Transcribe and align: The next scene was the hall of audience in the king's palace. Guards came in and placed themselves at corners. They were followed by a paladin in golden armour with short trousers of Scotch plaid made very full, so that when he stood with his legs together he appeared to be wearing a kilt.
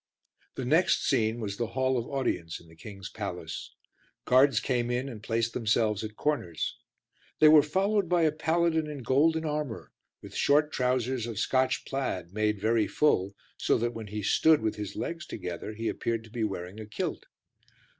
The 0.55 0.65
next 0.65 1.03
scene 1.05 1.39
was 1.39 1.57
the 1.57 1.67
hall 1.77 1.95
of 1.95 2.07
audience 2.07 2.59
in 2.59 2.67
the 2.67 2.75
king's 2.75 3.07
palace. 3.07 3.75
Guards 4.25 4.59
came 4.59 4.89
in 4.89 5.07
and 5.07 5.21
placed 5.21 5.53
themselves 5.53 6.03
at 6.03 6.15
corners. 6.15 6.79
They 7.37 7.47
were 7.49 7.61
followed 7.61 8.09
by 8.09 8.23
a 8.23 8.31
paladin 8.31 8.87
in 8.89 9.03
golden 9.03 9.45
armour 9.45 9.91
with 10.19 10.33
short 10.33 10.71
trousers 10.73 11.27
of 11.27 11.37
Scotch 11.37 11.85
plaid 11.85 12.33
made 12.33 12.59
very 12.59 12.87
full, 12.87 13.35
so 13.57 13.77
that 13.77 13.93
when 13.93 14.07
he 14.07 14.23
stood 14.23 14.63
with 14.63 14.73
his 14.75 14.95
legs 14.95 15.27
together 15.27 15.73
he 15.73 15.87
appeared 15.87 16.23
to 16.23 16.31
be 16.31 16.43
wearing 16.43 16.79
a 16.79 16.87
kilt. 16.87 17.27